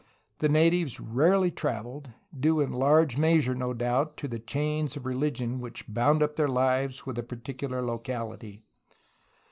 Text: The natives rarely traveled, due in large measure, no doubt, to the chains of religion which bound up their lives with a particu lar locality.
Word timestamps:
The 0.39 0.49
natives 0.49 0.99
rarely 0.99 1.51
traveled, 1.51 2.09
due 2.35 2.59
in 2.59 2.71
large 2.73 3.19
measure, 3.19 3.53
no 3.53 3.71
doubt, 3.71 4.17
to 4.17 4.27
the 4.27 4.39
chains 4.39 4.97
of 4.97 5.05
religion 5.05 5.59
which 5.59 5.85
bound 5.87 6.23
up 6.23 6.37
their 6.37 6.47
lives 6.47 7.05
with 7.05 7.19
a 7.19 7.21
particu 7.21 7.69
lar 7.69 7.83
locality. 7.83 8.63